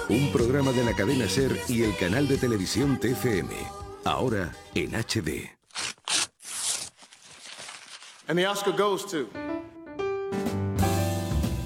[0.09, 3.49] un programa de la cadena Ser y el canal de televisión TFM.
[4.03, 5.49] Ahora en HD.
[8.27, 9.29] And the Oscar goes to.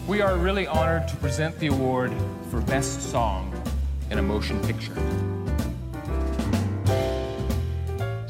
[0.08, 2.12] We are really honored to present the award
[2.50, 3.54] for Best Song
[4.10, 5.39] in a Motion Picture.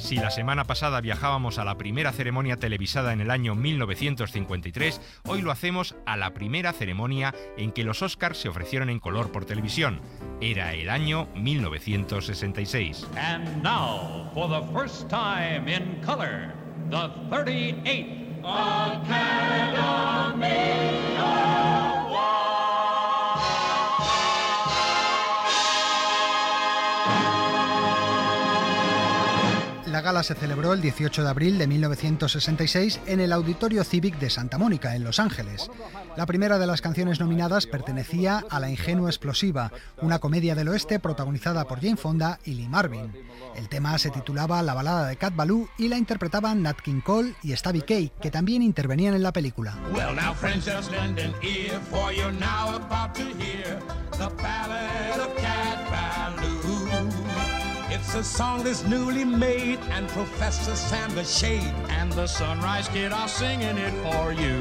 [0.10, 5.44] Si la semana pasada viajábamos a la primera ceremonia televisada en el año 1953, hoy
[5.44, 9.46] lo hacemos a la primera ceremonia en que los Oscars se ofrecieron en color por
[9.46, 10.02] televisión.
[10.42, 13.06] Era el año 1966.
[13.18, 16.56] And now, for the first time in color,
[16.90, 19.90] the 38th Academy
[29.92, 34.30] La gala se celebró el 18 de abril de 1966 en el Auditorio Civic de
[34.30, 35.72] Santa Mónica, en Los Ángeles.
[36.16, 39.72] La primera de las canciones nominadas pertenecía a La Ingenua Explosiva,
[40.02, 43.12] una comedia del oeste protagonizada por Jane Fonda y Lee Marvin.
[43.56, 47.34] El tema se titulaba La balada de Cat Ballou y la interpretaban Nat King Cole
[47.42, 49.76] y Stabby Kay, que también intervenían en la película.
[58.16, 60.76] A song that's newly made, and Professor
[61.24, 64.60] Shade and the Sunrise Kid are singing it for you.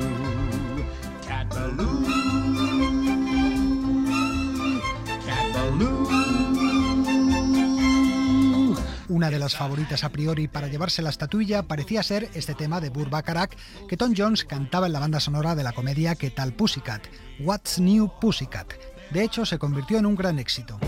[9.09, 12.91] Una de las favoritas a priori para llevarse la estatuilla parecía ser este tema de
[12.91, 13.57] Burr Bacharach
[13.89, 17.03] que Tom Jones cantaba en la banda sonora de la comedia ¿Qué tal Pussycat?
[17.41, 18.75] What's New Pussycat?
[19.11, 20.79] De hecho, se convirtió en un gran éxito.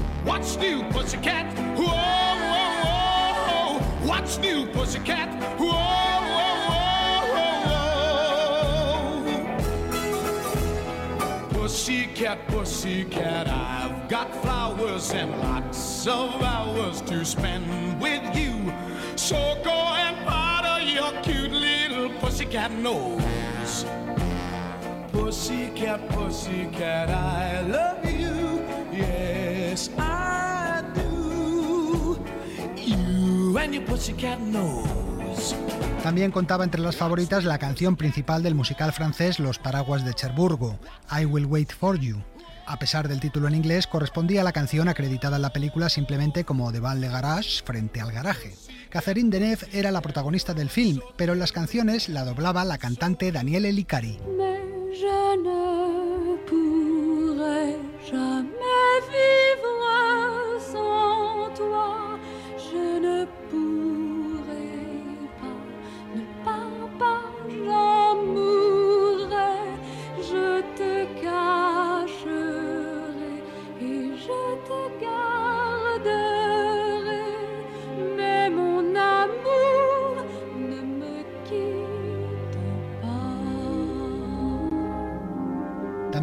[11.53, 18.73] Pussycat, pussycat, I've got flowers and lots of hours to spend with you.
[19.17, 23.87] So go and powder your cute little pussycat nose.
[25.31, 28.67] Pussycat, pussycat, I love you.
[28.91, 32.19] Yes, I do.
[32.75, 35.55] You and your pussycat nose.
[36.03, 40.81] También contaba entre las favoritas la canción principal del musical francés Los Paraguas de Cherburgo,
[41.17, 42.21] I Will Wait for You.
[42.67, 46.43] A pesar del título en inglés, correspondía a la canción acreditada en la película simplemente
[46.43, 48.57] como Devant le Garage, frente al garaje.
[48.89, 53.31] Catherine Deneuve era la protagonista del film, pero en las canciones la doblaba la cantante
[53.31, 54.19] Danielle Licari.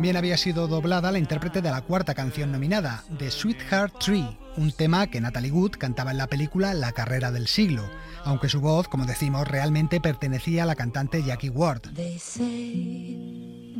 [0.07, 4.71] También había sido doblada la intérprete de la cuarta canción nominada, The Sweetheart Tree, un
[4.71, 7.89] tema que Natalie Wood cantaba en la película La carrera del siglo,
[8.23, 11.93] aunque su voz, como decimos, realmente pertenecía a la cantante Jackie Ward.
[11.93, 13.75] They say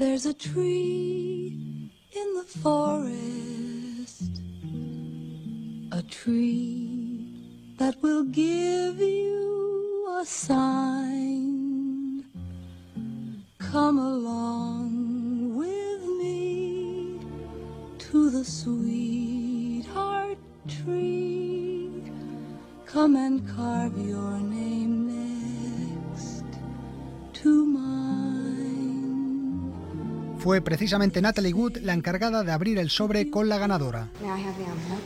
[18.12, 22.04] to the sweetheart tree.
[22.86, 26.46] Come and carve your name next
[27.34, 28.64] to mine.
[30.40, 34.08] Fue precisamente Natalie Wood la encargada de abrir el sobre con la ganadora.
[34.22, 35.04] May I have the envelope?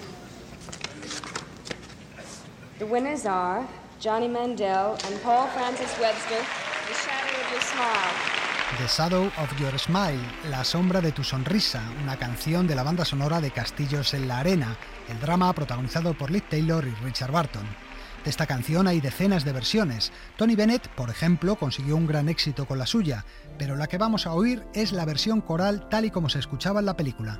[2.77, 3.65] The winners are
[3.99, 6.37] Johnny Mandel and Paul Francis Webster,
[6.87, 8.30] The Shadow of Your Smile.
[8.77, 13.03] The Shadow of Your Smile, La sombra de tu sonrisa, una canción de la banda
[13.03, 14.77] sonora de Castillos en la Arena,
[15.09, 17.65] el drama protagonizado por Liz Taylor y Richard Barton.
[18.23, 20.13] De esta canción hay decenas de versiones.
[20.37, 23.25] Tony Bennett, por ejemplo, consiguió un gran éxito con la suya,
[23.57, 26.79] pero la que vamos a oír es la versión coral tal y como se escuchaba
[26.79, 27.39] en la película.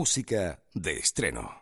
[0.00, 1.59] Música de estreno.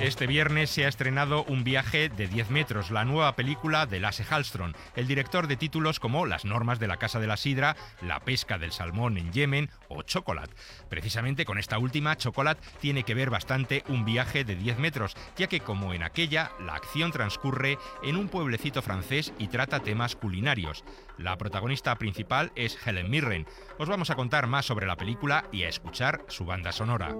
[0.00, 4.24] Este viernes se ha estrenado Un viaje de 10 metros, la nueva película de Lasse
[4.24, 8.20] Hallström, el director de títulos como Las normas de la Casa de la Sidra, La
[8.20, 10.54] pesca del salmón en Yemen o Chocolate.
[10.90, 15.46] Precisamente con esta última, Chocolate tiene que ver bastante Un viaje de 10 metros, ya
[15.46, 20.84] que como en aquella, la acción transcurre en un pueblecito francés y trata temas culinarios.
[21.16, 23.46] La protagonista principal es Helen Mirren.
[23.78, 27.14] Os vamos a contar más sobre la película y a escuchar su banda sonora.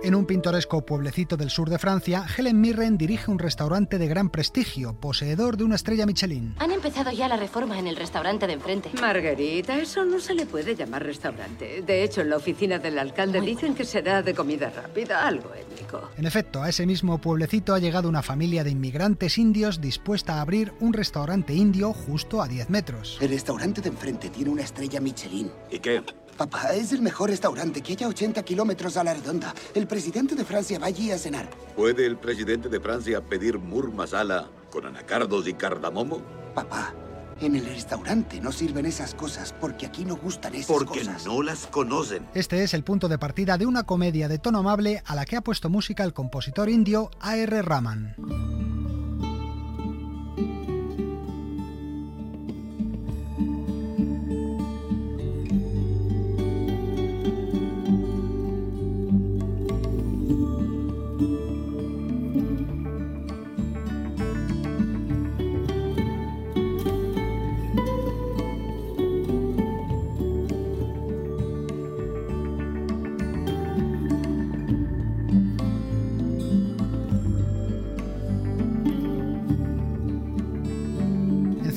[0.00, 4.30] En un pintoresco pueblecito del sur de Francia, Helen Mirren dirige un restaurante de gran
[4.30, 6.54] prestigio, poseedor de una estrella Michelin.
[6.60, 8.90] Han empezado ya la reforma en el restaurante de enfrente.
[9.00, 11.82] Margarita, eso no se le puede llamar restaurante.
[11.82, 16.10] De hecho, en la oficina del alcalde dicen que será de comida rápida, algo étnico.
[16.16, 20.42] En efecto, a ese mismo pueblecito ha llegado una familia de inmigrantes indios dispuesta a
[20.42, 23.18] abrir un restaurante indio justo a 10 metros.
[23.20, 25.50] El restaurante de enfrente tiene una estrella Michelin.
[25.72, 26.04] ¿Y qué?
[26.38, 29.52] Papá, es el mejor restaurante que haya 80 kilómetros a la redonda.
[29.74, 31.50] El presidente de Francia va allí a cenar.
[31.76, 36.22] ¿Puede el presidente de Francia pedir mur masala con anacardos y cardamomo?
[36.54, 36.94] Papá,
[37.40, 41.26] en el restaurante no sirven esas cosas porque aquí no gustan esas Porque cosas.
[41.26, 42.24] no las conocen.
[42.34, 45.34] Este es el punto de partida de una comedia de tono amable a la que
[45.36, 47.62] ha puesto música el compositor indio A.R.
[47.62, 48.14] Rahman.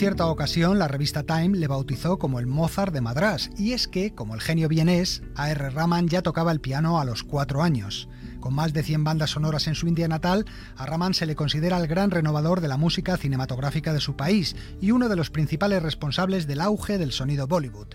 [0.02, 4.16] Cierta ocasión, la revista Time le bautizó como el Mozart de Madras, y es que,
[4.16, 5.70] como el genio bien es, A.R.
[5.70, 8.10] Rahman ya tocaba el piano a los cuatro años.
[8.40, 11.78] Con más de 100 bandas sonoras en su India natal, a Rahman se le considera
[11.78, 15.84] el gran renovador de la música cinematográfica de su país y uno de los principales
[15.84, 17.90] responsables del auge del sonido Bollywood.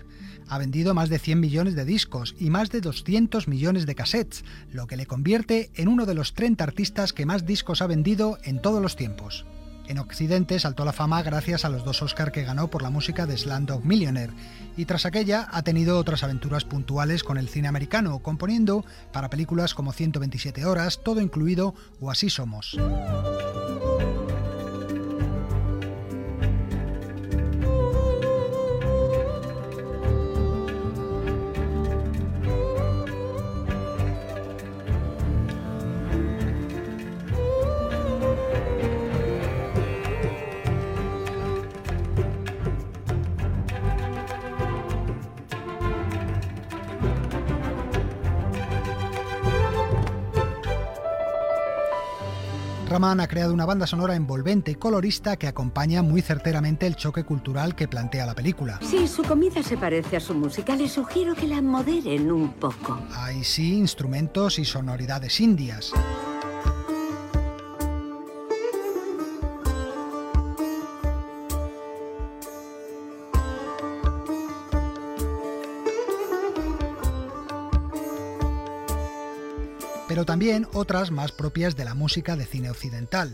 [0.47, 4.45] Ha vendido más de 100 millones de discos y más de 200 millones de cassettes,
[4.71, 8.37] lo que le convierte en uno de los 30 artistas que más discos ha vendido
[8.45, 9.45] en todos los tiempos.
[9.87, 12.89] En Occidente saltó a la fama gracias a los dos Oscar que ganó por la
[12.89, 14.33] música de Slumdog Millionaire,
[14.75, 19.73] y tras aquella ha tenido otras aventuras puntuales con el cine americano, componiendo para películas
[19.73, 22.77] como 127 horas, Todo incluido o Así somos.
[52.97, 57.23] Rahman ha creado una banda sonora envolvente y colorista que acompaña muy certeramente el choque
[57.23, 58.79] cultural que plantea la película.
[58.81, 62.99] Si su comida se parece a su música, le sugiero que la moderen un poco.
[63.13, 65.93] Hay sí instrumentos y sonoridades indias.
[80.27, 83.31] También otras más propias de la música de cine occidental.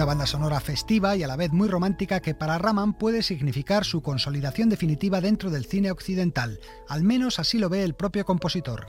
[0.00, 3.84] Una banda sonora festiva y a la vez muy romántica que para Raman puede significar
[3.84, 6.58] su consolidación definitiva dentro del cine occidental.
[6.88, 8.86] Al menos así lo ve el propio compositor.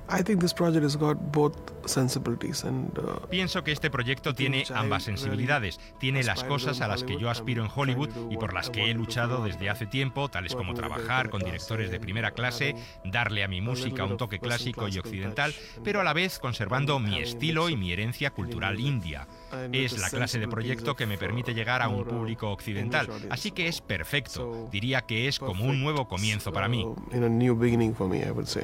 [3.30, 5.82] Pienso que este proyecto tiene ambas sensibilidades.
[5.99, 8.93] Tiene las cosas a las que yo aspiro en Hollywood y por las que he
[8.93, 13.59] luchado desde hace tiempo, tales como trabajar con directores de primera clase, darle a mi
[13.59, 15.53] música un toque clásico y occidental,
[15.84, 19.28] pero a la vez conservando mi estilo y mi herencia cultural india.
[19.72, 23.68] Es la clase de proyecto que me permite llegar a un público occidental, así que
[23.68, 24.70] es perfecto.
[24.72, 26.86] Diría que es como un nuevo comienzo para mí.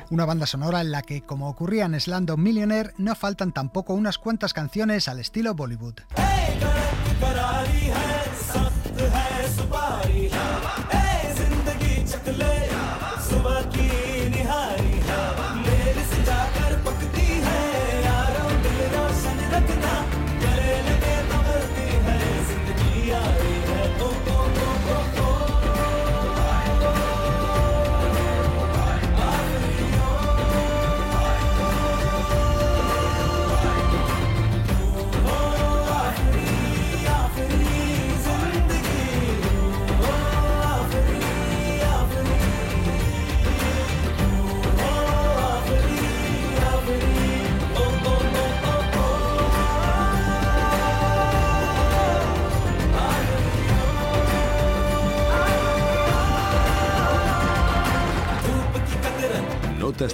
[0.10, 4.18] Una banda sonora en la que, como ocurría en Slumdog Millionaire, no faltan tampoco unas
[4.18, 5.96] cuantas canciones al estilo Bollywood.
[7.20, 8.07] Notas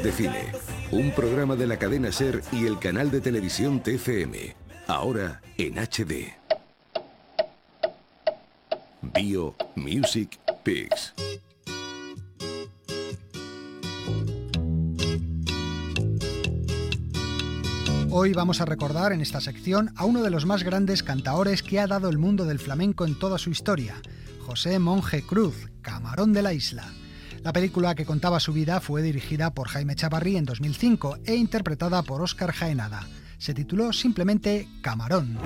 [0.04, 0.52] de Cine,
[0.92, 4.54] un programa de la cadena Ser y el canal de televisión TFM,
[4.86, 6.34] ahora en HD.
[9.02, 11.14] Bio Music Pigs.
[18.10, 21.80] Hoy vamos a recordar en esta sección a uno de los más grandes cantaores que
[21.80, 23.96] ha dado el mundo del flamenco en toda su historia,
[24.46, 26.92] José Monje Cruz, Camarón de la Isla.
[27.44, 32.02] La película que contaba su vida fue dirigida por Jaime Chavarri en 2005 e interpretada
[32.02, 33.06] por Óscar Jaenada.
[33.38, 35.38] Se tituló simplemente Camarón.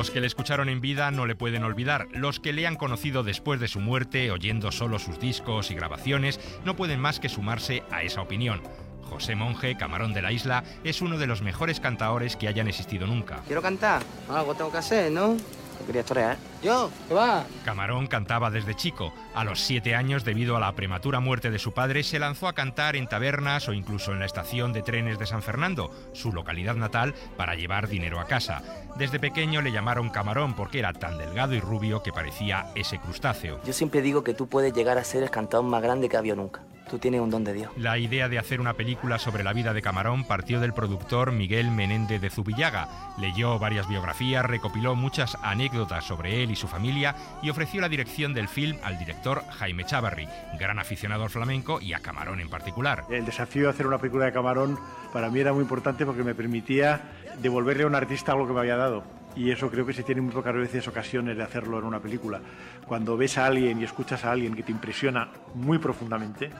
[0.00, 2.08] Los que le escucharon en vida no le pueden olvidar.
[2.12, 6.40] Los que le han conocido después de su muerte, oyendo solo sus discos y grabaciones,
[6.64, 8.62] no pueden más que sumarse a esa opinión.
[9.02, 13.06] José Monje, camarón de la isla, es uno de los mejores cantaores que hayan existido
[13.06, 13.42] nunca.
[13.46, 14.00] Quiero cantar.
[14.30, 15.36] Algo tengo que hacer, ¿no?
[15.80, 16.36] Yo quería torear.
[16.62, 17.44] Yo, ¿qué va?
[17.64, 19.14] Camarón cantaba desde chico.
[19.34, 22.52] A los siete años, debido a la prematura muerte de su padre, se lanzó a
[22.52, 26.74] cantar en tabernas o incluso en la estación de trenes de San Fernando, su localidad
[26.74, 28.62] natal, para llevar dinero a casa.
[28.96, 33.60] Desde pequeño le llamaron Camarón porque era tan delgado y rubio que parecía ese crustáceo.
[33.64, 36.18] Yo siempre digo que tú puedes llegar a ser el cantador más grande que ha
[36.18, 36.60] habido nunca.
[36.90, 37.70] Tú tienes un don de Dios.
[37.76, 41.70] La idea de hacer una película sobre la vida de Camarón partió del productor Miguel
[41.70, 42.88] Menéndez de Zubillaga.
[43.16, 48.34] Leyó varias biografías, recopiló muchas anécdotas sobre él y su familia y ofreció la dirección
[48.34, 50.26] del film al director Jaime Chavarri,
[50.58, 53.04] gran aficionado al flamenco y a Camarón en particular.
[53.08, 54.76] El desafío de hacer una película de Camarón
[55.12, 57.00] para mí era muy importante porque me permitía
[57.40, 59.19] devolverle a un artista algo que me había dado.
[59.36, 62.40] Y eso creo que se tiene muy pocas veces ocasiones de hacerlo en una película.
[62.86, 66.50] Cuando ves a alguien y escuchas a alguien que te impresiona muy profundamente,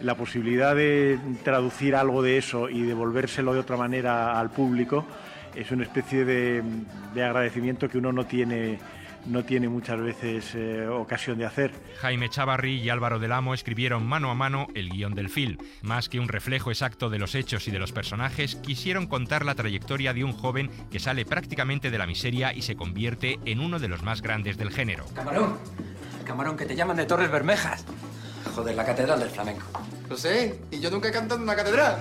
[0.00, 5.04] la posibilidad de traducir algo de eso y devolvérselo de otra manera al público
[5.54, 6.62] es una especie de,
[7.14, 8.78] de agradecimiento que uno no tiene,
[9.26, 11.72] no tiene muchas veces eh, ocasión de hacer.
[12.00, 15.58] Jaime Chavarri y Álvaro del Amo escribieron mano a mano el guion del film.
[15.82, 19.54] Más que un reflejo exacto de los hechos y de los personajes, quisieron contar la
[19.54, 23.78] trayectoria de un joven que sale prácticamente de la miseria y se convierte en uno
[23.78, 25.04] de los más grandes del género.
[25.14, 25.58] Camarón,
[26.24, 27.84] camarón, que te llaman de Torres Bermejas.
[28.54, 29.66] Joder, la catedral del flamenco.
[30.08, 31.98] Lo sé, y yo nunca he cantado en una catedral.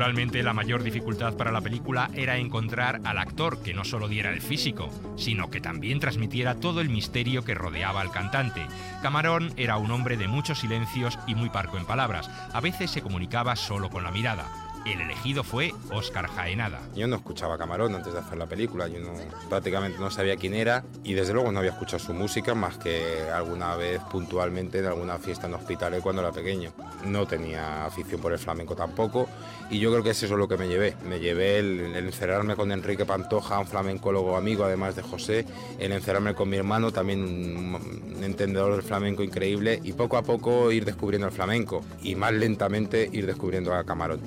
[0.00, 4.30] Naturalmente, la mayor dificultad para la película era encontrar al actor que no solo diera
[4.30, 4.88] el físico,
[5.18, 8.66] sino que también transmitiera todo el misterio que rodeaba al cantante.
[9.02, 12.30] Camarón era un hombre de muchos silencios y muy parco en palabras.
[12.54, 14.69] A veces se comunicaba solo con la mirada.
[14.86, 16.80] El elegido fue Óscar Jaenada.
[16.94, 19.12] Yo no escuchaba Camarón antes de hacer la película, yo no,
[19.48, 23.28] prácticamente no sabía quién era y desde luego no había escuchado su música más que
[23.30, 26.72] alguna vez puntualmente en alguna fiesta en hospitales cuando era pequeño.
[27.04, 29.28] No tenía afición por el flamenco tampoco
[29.70, 30.96] y yo creo que es eso lo que me llevé.
[31.04, 35.44] Me llevé el, el encerrarme con Enrique Pantoja, un flamencólogo amigo además de José,
[35.78, 40.22] el encerrarme con mi hermano, también un, un entendedor del flamenco increíble y poco a
[40.22, 44.20] poco ir descubriendo el flamenco y más lentamente ir descubriendo a Camarón.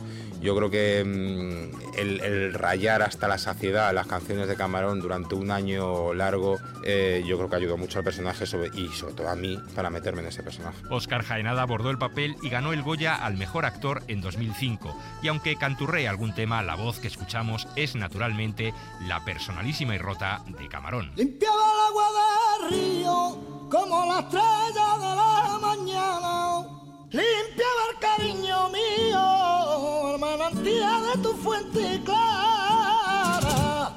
[0.43, 5.35] Yo creo que mm, el, el rayar hasta la saciedad las canciones de Camarón durante
[5.35, 9.29] un año largo, eh, yo creo que ayudó mucho al personaje sobre- y sobre todo
[9.29, 10.77] a mí para meterme en ese personaje.
[10.89, 14.93] Óscar Jaenada abordó el papel y ganó el Goya al mejor actor en 2005.
[15.21, 18.73] Y aunque canturree algún tema, la voz que escuchamos es naturalmente
[19.07, 21.11] la personalísima y rota de Camarón.
[21.15, 26.72] Limpiaba el agua del río como la estrella de la mañana.
[27.13, 33.91] Limpiaba el cariño mío, manantial de tu fuente clara.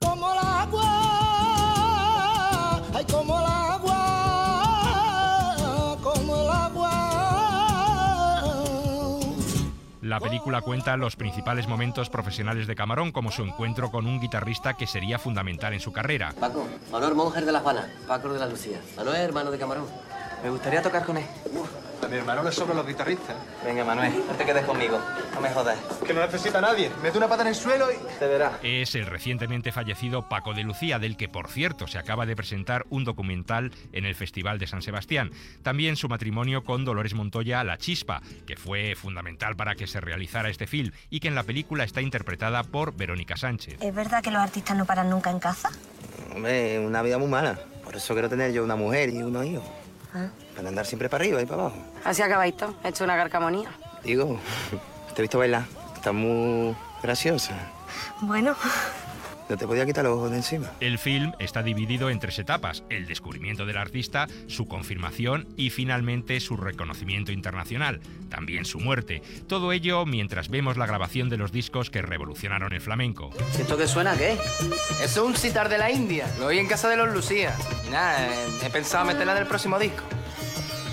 [0.00, 0.86] Como el agua,
[2.94, 4.88] ay, como el agua,
[6.02, 6.90] como el agua.
[10.00, 14.78] La película cuenta los principales momentos profesionales de Camarón, como su encuentro con un guitarrista
[14.78, 16.32] que sería fundamental en su carrera.
[16.40, 18.80] Paco, Manuel Monjer de La Juana, Paco de la Lucía.
[18.96, 19.84] Manuel, hermano de Camarón.
[20.42, 21.24] Me gustaría tocar con él.
[22.02, 23.36] A mi hermano le sobran los guitarristas.
[23.64, 24.98] Venga, Manuel, no te quedes conmigo.
[25.34, 25.78] No me jodas.
[26.06, 26.90] Que no necesita a nadie.
[27.02, 27.96] Mete una pata en el suelo y...
[28.18, 28.52] Te verás.
[28.62, 32.86] Es el recientemente fallecido Paco de Lucía, del que, por cierto, se acaba de presentar
[32.88, 35.30] un documental en el Festival de San Sebastián.
[35.62, 40.48] También su matrimonio con Dolores Montoya, La Chispa, que fue fundamental para que se realizara
[40.48, 43.76] este film y que en la película está interpretada por Verónica Sánchez.
[43.80, 45.70] ¿Es verdad que los artistas no paran nunca en casa?
[46.34, 47.58] Hombre, una vida muy mala.
[47.84, 49.79] Por eso quiero tener yo una mujer y unos hijos.
[50.14, 50.28] Ah.
[50.56, 51.76] Para andar siempre para arriba y para abajo.
[52.04, 53.70] Así acabáis todo, hecho una carcamonía.
[54.02, 54.38] Digo,
[55.14, 55.64] te he visto bailar.
[55.94, 57.54] Estás muy graciosa.
[58.22, 58.54] Bueno,
[59.50, 60.70] No te podía quitar los ojos de encima.
[60.78, 66.38] El film está dividido en tres etapas, el descubrimiento del artista, su confirmación y finalmente
[66.38, 69.22] su reconocimiento internacional, también su muerte.
[69.48, 73.30] Todo ello mientras vemos la grabación de los discos que revolucionaron el flamenco.
[73.58, 74.38] ¿Esto qué suena qué?
[75.02, 76.32] Eso es un sitar de la India.
[76.38, 77.52] Lo oí en casa de los Lucía.
[77.88, 78.32] Y nada,
[78.64, 80.04] he pensado meterla del próximo disco.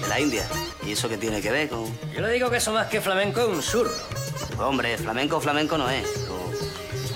[0.01, 0.47] De la India.
[0.84, 1.86] ¿Y eso qué tiene que ver con...?
[2.12, 3.91] Yo le digo que eso más que flamenco es un surro.
[4.58, 6.27] Hombre, flamenco, flamenco no es.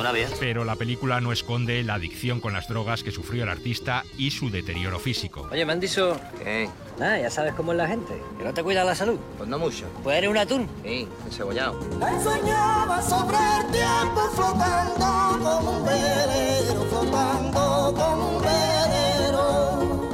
[0.02, 0.30] Pero Suena bien.
[0.40, 4.32] Pero la película no esconde la adicción con las drogas que sufrió el artista y
[4.32, 5.48] su deterioro físico.
[5.52, 6.20] Oye, me han dicho...
[6.40, 6.70] ¿Qué?
[6.98, 8.22] Nada, ya sabes cómo es la gente.
[8.38, 9.20] Que no te cuida la salud.
[9.38, 9.86] Pues no mucho.
[10.04, 10.68] Pues eres un atún.
[10.84, 11.80] Sí, encebollado.
[11.80, 20.10] Él soñaba sobre el tiempo flotando como un velero, flotando como un velero.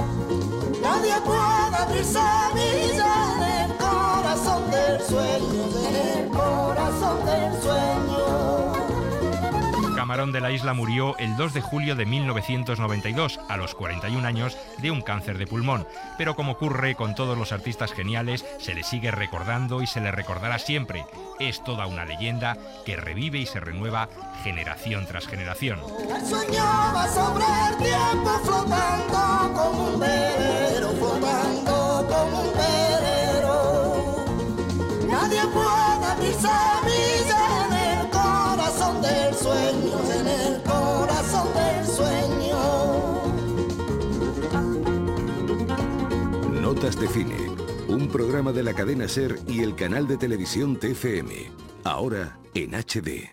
[0.81, 7.17] Nadie puede abrirse a en el corazón del sueño, en el corazón
[10.07, 14.57] Camarón de la Isla murió el 2 de julio de 1992, a los 41 años,
[14.77, 15.85] de un cáncer de pulmón.
[16.17, 20.13] Pero como ocurre con todos los artistas geniales, se le sigue recordando y se le
[20.13, 21.05] recordará siempre.
[21.41, 24.07] Es toda una leyenda que revive y se renueva
[24.45, 25.81] generación tras generación.
[26.09, 27.47] Él soñaba sobre
[46.97, 46.97] sueño.
[46.97, 47.51] Notas de Cine,
[47.87, 51.51] un programa de la cadena Ser y el canal de televisión TFM.
[51.83, 53.29] Ahora en HD.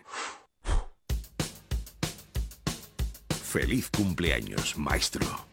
[3.29, 5.44] Feliz cumpleaños, maestro.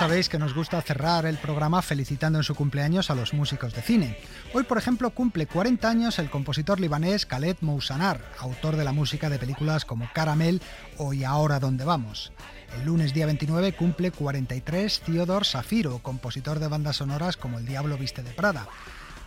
[0.00, 3.82] Sabéis que nos gusta cerrar el programa felicitando en su cumpleaños a los músicos de
[3.82, 4.16] cine.
[4.54, 9.28] Hoy, por ejemplo, cumple 40 años el compositor libanés Khaled Moussanar, autor de la música
[9.28, 10.62] de películas como Caramel
[10.96, 12.32] o Y ahora dónde vamos.
[12.78, 17.98] El lunes día 29 cumple 43 Theodore Safiro, compositor de bandas sonoras como El Diablo
[17.98, 18.68] Viste de Prada.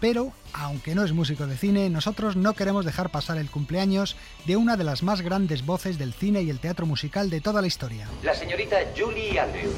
[0.03, 4.57] Pero, aunque no es músico de cine, nosotros no queremos dejar pasar el cumpleaños de
[4.57, 7.67] una de las más grandes voces del cine y el teatro musical de toda la
[7.67, 8.09] historia.
[8.21, 9.73] La señorita Julie Andrews.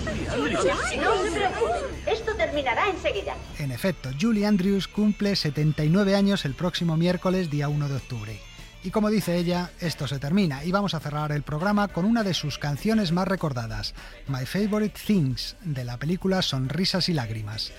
[0.98, 3.36] No se preocupe, esto terminará enseguida.
[3.60, 8.40] En efecto, Julie Andrews cumple 79 años el próximo miércoles día 1 de octubre.
[8.84, 12.24] Y como dice ella, esto se termina y vamos a cerrar el programa con una
[12.24, 13.94] de sus canciones más recordadas,
[14.28, 17.72] My Favorite Things, de la película Sonrisas y Lágrimas.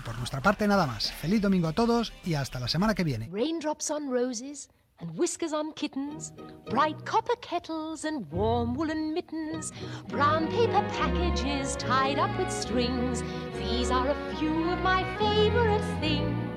[0.00, 1.12] Y por nuestra parte nada más.
[1.12, 3.28] Feliz domingo a todos y hasta la semana que viene.
[3.30, 6.32] Raindrops on roses and whiskers on kittens,
[6.70, 9.72] bright copper kettles and warm woolen mittens,
[10.08, 13.22] brown paper packages tied up with strings.
[13.58, 16.49] These are a few of my favorite things.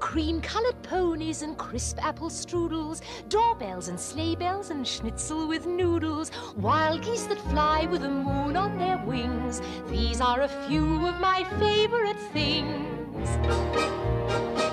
[0.00, 6.30] Cream colored ponies and crisp apple strudels, doorbells and sleigh bells and schnitzel with noodles,
[6.56, 9.60] wild geese that fly with the moon on their wings.
[9.88, 14.17] These are a few of my favorite things.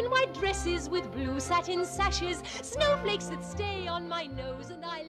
[0.00, 5.06] In white dresses with blue satin sashes, snowflakes that stay on my nose and I